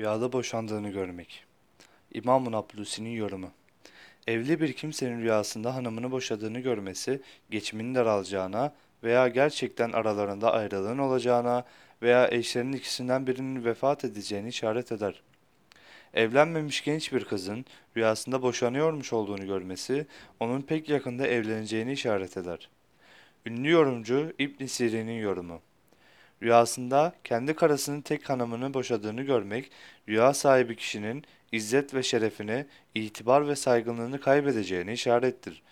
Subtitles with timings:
[0.00, 1.44] Rüyada boşandığını görmek.
[2.14, 2.64] İmam-ı
[3.14, 3.50] yorumu.
[4.26, 8.74] Evli bir kimsenin rüyasında hanımını boşadığını görmesi, geçiminin daralacağına
[9.04, 11.64] veya gerçekten aralarında ayrılığın olacağına
[12.02, 15.22] veya eşlerinin ikisinden birinin vefat edeceğini işaret eder.
[16.14, 17.64] Evlenmemiş genç bir kızın
[17.96, 20.06] rüyasında boşanıyormuş olduğunu görmesi,
[20.40, 22.68] onun pek yakında evleneceğini işaret eder.
[23.46, 25.60] Ünlü yorumcu İbn Sirin'in yorumu.
[26.42, 29.70] Rüyasında kendi karısının tek hanımını boşadığını görmek,
[30.08, 35.62] rüya sahibi kişinin izzet ve şerefini, itibar ve saygınlığını kaybedeceğini işarettir.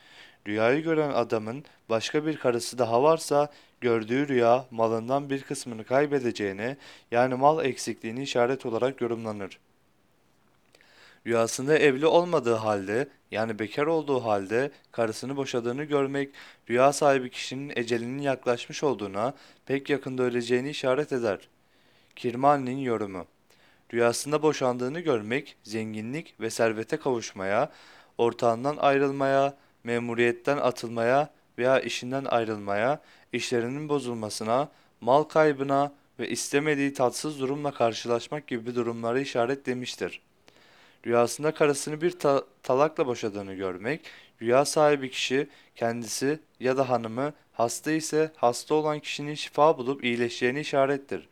[0.46, 3.48] Rüyayı gören adamın başka bir karısı daha varsa,
[3.80, 6.76] gördüğü rüya malından bir kısmını kaybedeceğini,
[7.10, 9.58] yani mal eksikliğini işaret olarak yorumlanır.
[11.28, 16.30] Rüyasında evli olmadığı halde yani bekar olduğu halde karısını boşadığını görmek
[16.70, 19.34] rüya sahibi kişinin ecelinin yaklaşmış olduğuna
[19.66, 21.48] pek yakında öleceğini işaret eder.
[22.16, 23.26] Kirmani'nin yorumu
[23.94, 27.72] Rüyasında boşandığını görmek zenginlik ve servete kavuşmaya,
[28.18, 33.00] ortağından ayrılmaya, memuriyetten atılmaya veya işinden ayrılmaya,
[33.32, 34.68] işlerinin bozulmasına,
[35.00, 40.20] mal kaybına ve istemediği tatsız durumla karşılaşmak gibi durumları işaretlemiştir.
[41.06, 44.00] Rüyasında karısını bir ta- talakla boşadığını görmek,
[44.42, 50.60] rüya sahibi kişi kendisi ya da hanımı hasta ise hasta olan kişinin şifa bulup iyileşeceğini
[50.60, 51.28] işarettir.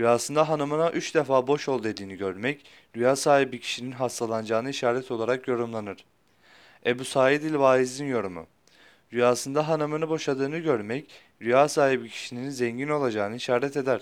[0.00, 6.04] Rüyasında hanımına üç defa boş ol dediğini görmek, rüya sahibi kişinin hastalanacağını işaret olarak yorumlanır.
[6.86, 8.46] Ebu Said el-Vaiz'in yorumu.
[9.12, 11.10] Rüyasında hanımını boşadığını görmek,
[11.42, 14.00] rüya sahibi kişinin zengin olacağını işaret eder.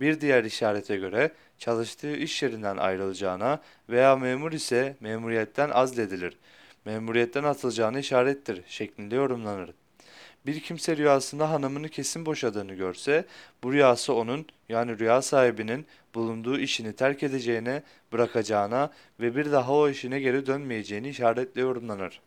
[0.00, 6.36] Bir diğer işarete göre çalıştığı iş yerinden ayrılacağına veya memur ise memuriyetten azledilir,
[6.84, 9.70] memuriyetten atılacağını işarettir şeklinde yorumlanır.
[10.46, 13.24] Bir kimse rüyasında hanımını kesin boşadığını görse,
[13.62, 19.88] bu rüyası onun yani rüya sahibinin bulunduğu işini terk edeceğine, bırakacağına ve bir daha o
[19.88, 22.20] işine geri dönmeyeceğini işaretle yorumlanır.